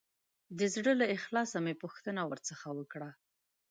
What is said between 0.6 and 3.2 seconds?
زړه له اخلاصه مې پوښتنه ورڅخه وکړه.